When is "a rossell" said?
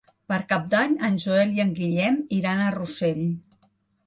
2.63-3.23